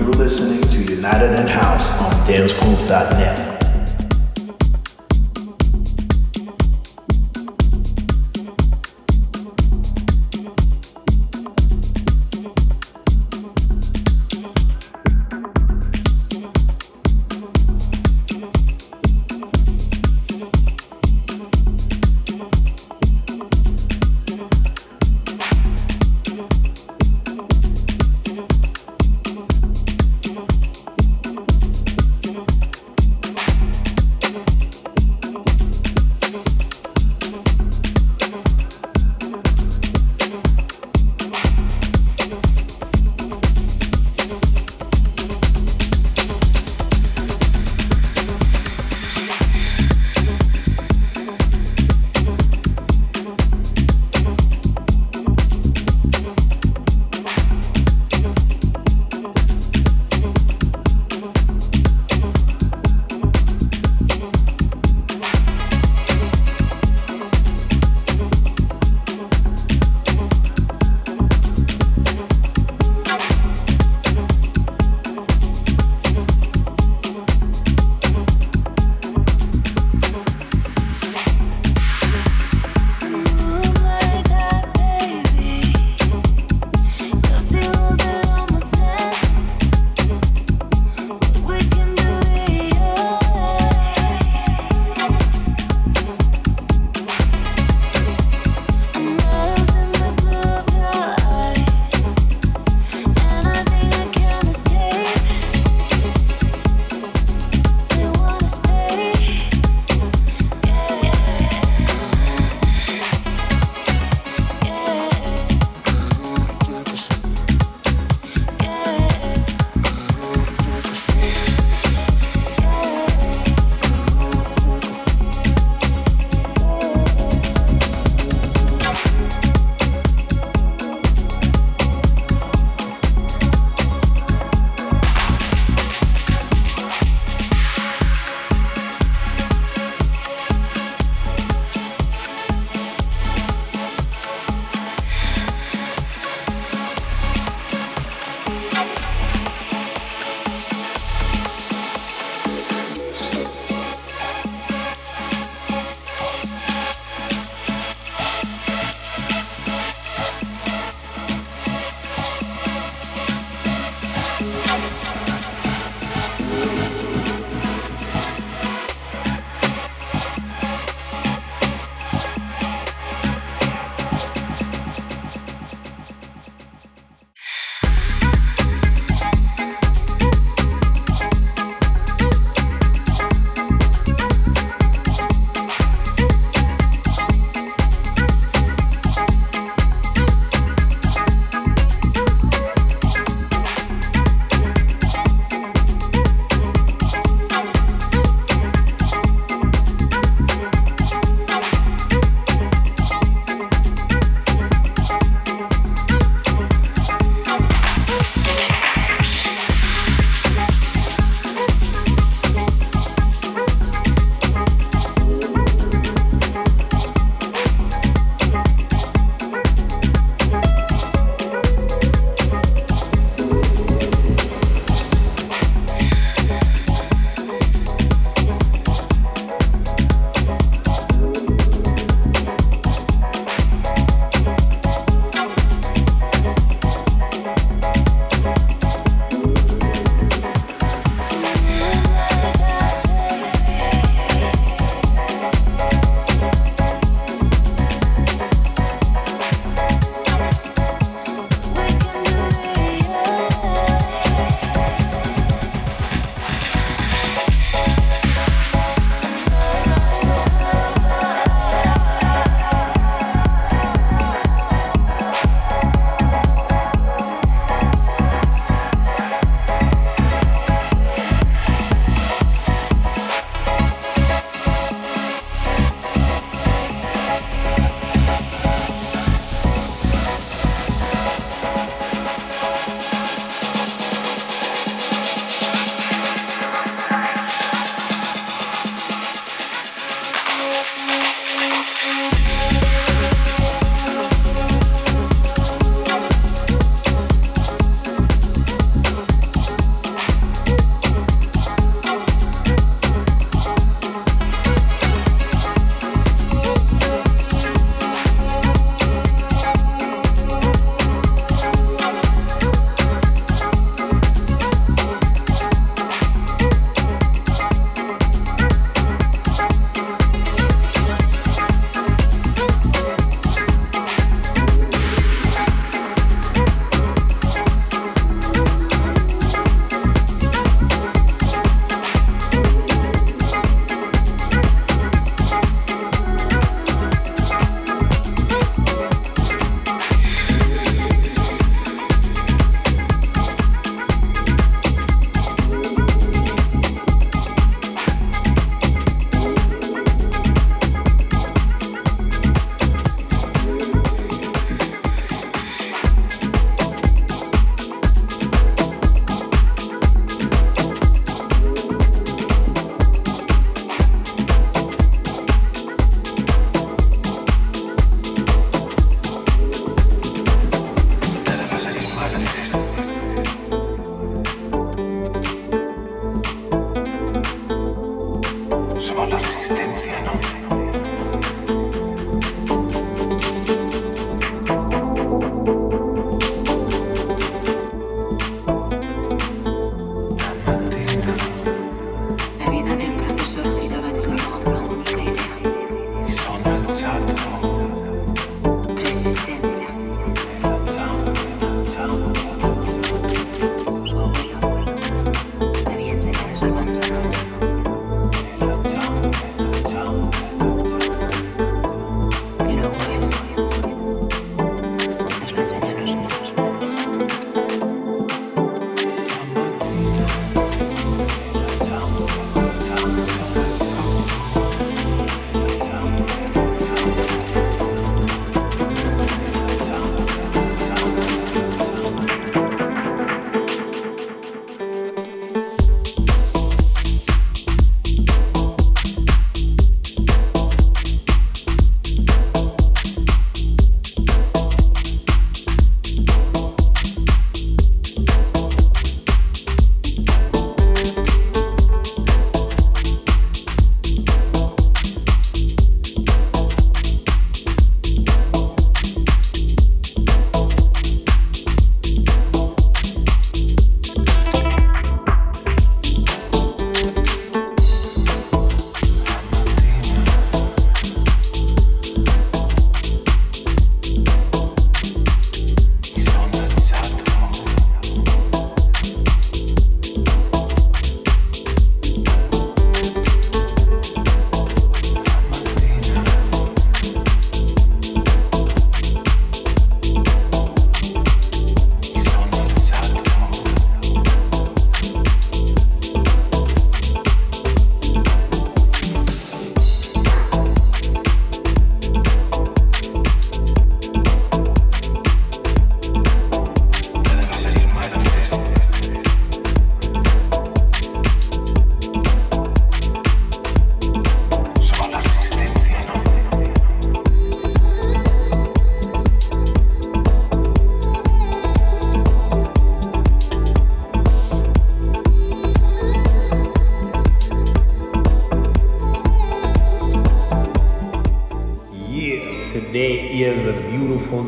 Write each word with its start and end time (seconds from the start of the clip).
you're 0.00 0.04
listening 0.12 0.62
to 0.70 0.92
United 0.92 1.38
in 1.38 1.46
House 1.46 1.92
on 2.00 2.10
dancegruv.net. 2.26 3.49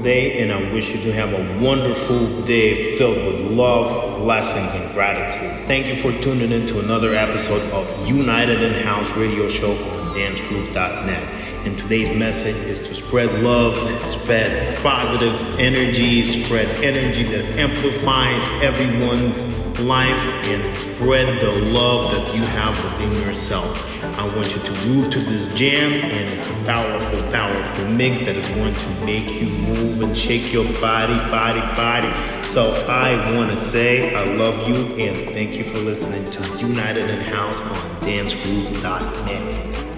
day, 0.03 0.43
and 0.43 0.53
I 0.53 0.73
wish 0.73 0.95
you 0.95 1.01
to 1.03 1.13
have 1.13 1.33
a 1.33 1.65
wonderful 1.65 2.43
day 2.43 2.97
filled 2.97 3.17
with 3.17 3.41
love, 3.41 4.19
blessings, 4.19 4.73
and 4.75 4.93
gratitude. 4.93 5.67
Thank 5.67 5.87
you 5.87 5.97
for 5.97 6.13
tuning 6.23 6.51
in 6.51 6.67
to 6.69 6.81
another 6.81 7.15
episode 7.15 7.63
of 7.73 8.07
United 8.07 8.63
in 8.63 8.75
House 8.83 9.11
radio 9.13 9.49
show 9.49 9.73
on 9.73 10.15
dancegruv.net. 10.15 11.35
And 11.67 11.79
today's 11.79 12.17
message 12.17 12.57
is 12.57 12.81
to 12.89 12.95
spread 12.95 13.33
love, 13.43 13.77
spread 14.09 14.77
positive 14.79 15.59
energy, 15.61 16.25
spread 16.25 16.69
energy 16.85 17.23
that 17.23 17.57
amplifies 17.57 18.45
everyone's 18.63 19.47
life, 19.81 20.17
and 20.47 20.69
spread 20.69 21.41
the 21.41 21.53
love 21.71 22.11
that 22.11 22.35
you 22.35 22.43
have 22.43 22.85
within 22.85 23.13
yourself. 23.27 24.02
I 24.23 24.37
want 24.37 24.55
you 24.55 24.63
to 24.63 24.87
move 24.87 25.11
to 25.11 25.19
this 25.19 25.53
jam, 25.53 25.91
and 25.91 26.29
it's 26.29 26.47
a 26.47 26.65
powerful, 26.65 27.21
powerful 27.33 27.89
mix 27.89 28.25
that 28.25 28.37
is 28.37 28.49
going 28.55 28.73
to 28.73 29.05
make 29.05 29.29
you 29.29 29.49
move 29.49 30.01
and 30.01 30.17
shake 30.17 30.53
your 30.53 30.65
body, 30.81 31.17
body, 31.29 31.61
body. 31.75 32.45
So 32.45 32.71
I 32.89 33.37
want 33.37 33.51
to 33.51 33.57
say 33.57 34.15
I 34.15 34.23
love 34.37 34.69
you 34.69 34.77
and 34.97 35.29
thank 35.31 35.59
you 35.59 35.65
for 35.65 35.79
listening 35.79 36.31
to 36.31 36.59
United 36.59 37.11
in 37.11 37.21
House 37.21 37.61
on 37.61 37.77
dancegruv.net. 38.03 39.92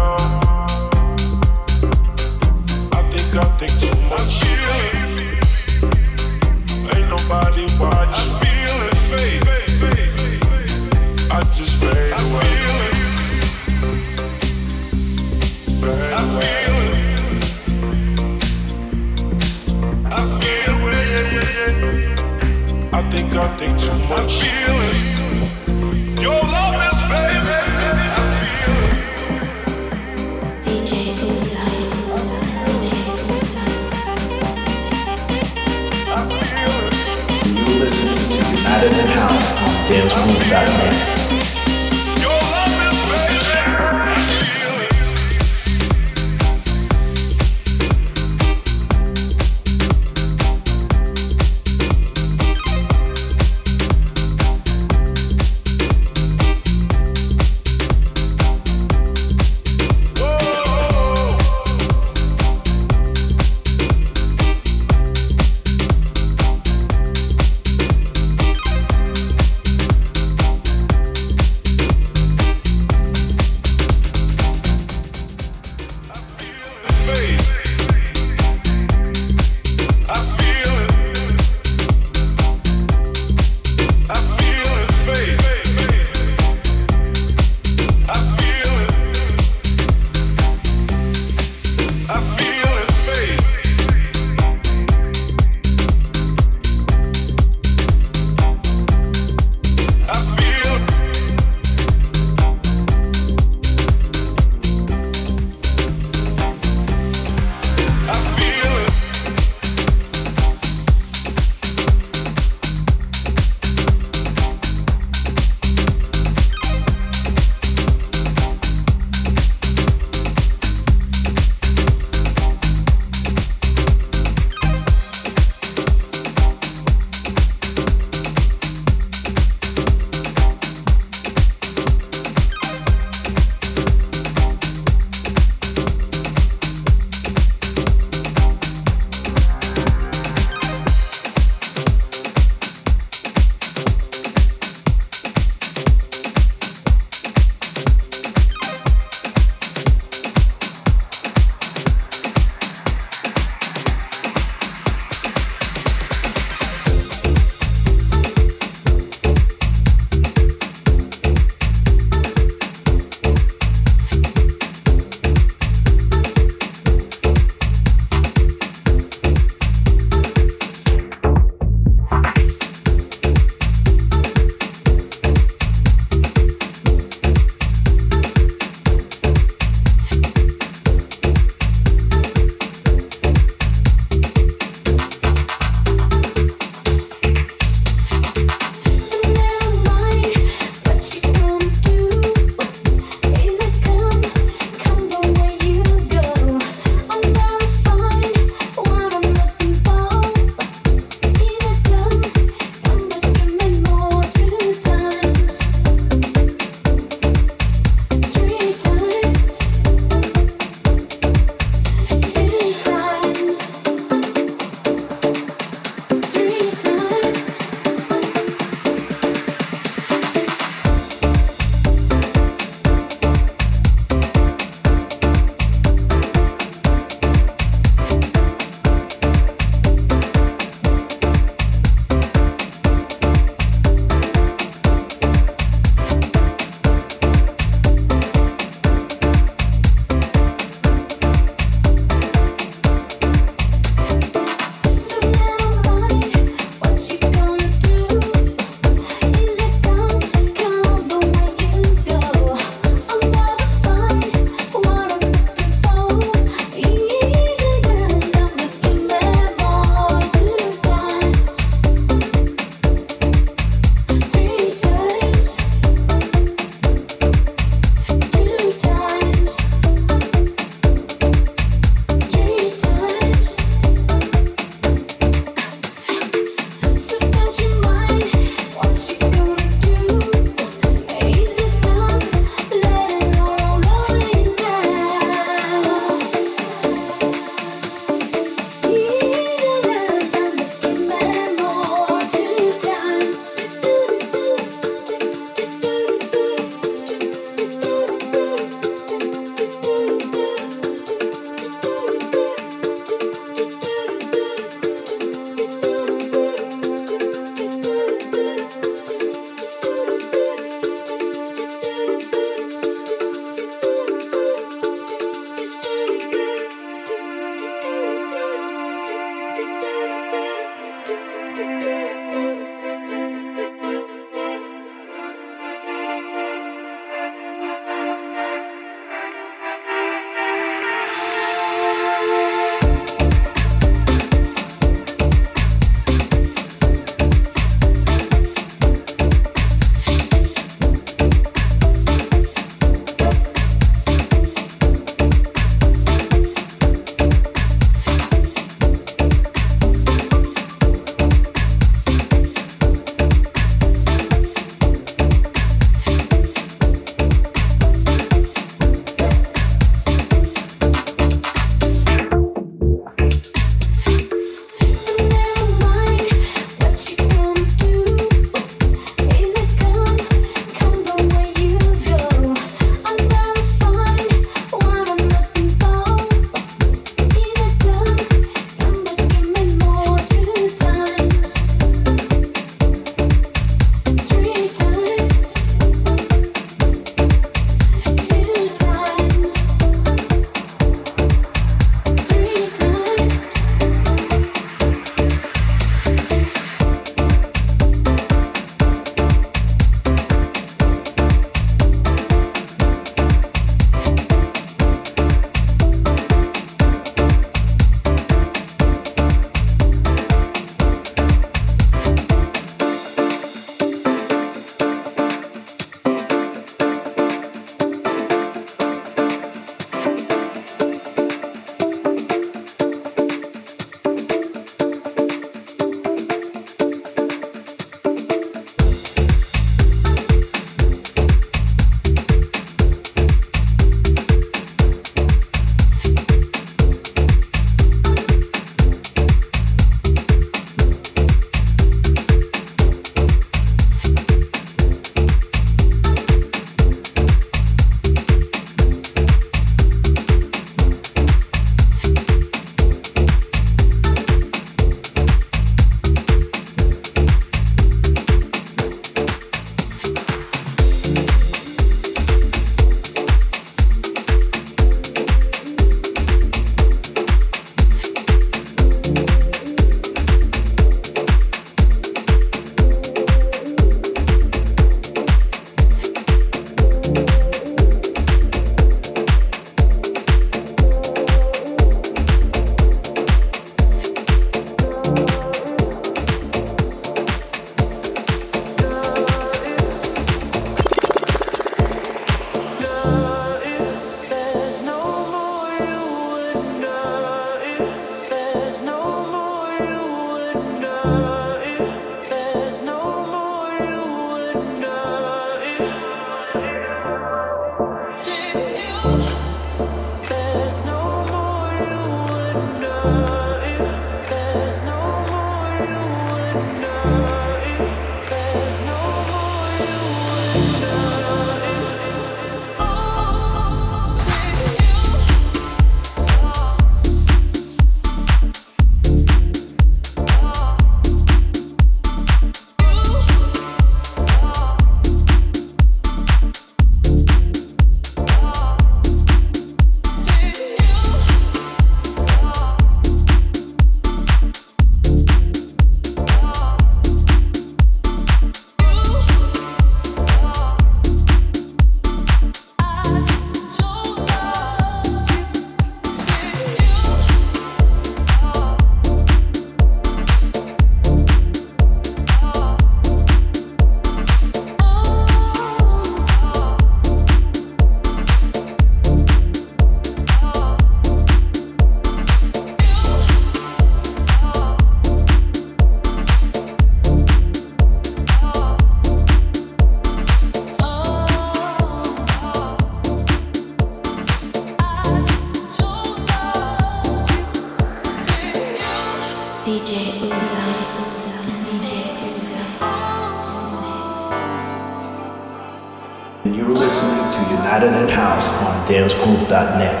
dancegruv.net. 599.11 600.00